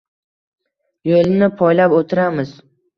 Yo`lini 1.11 1.53
poylab 1.63 1.97
o`tiramiz 2.03 2.61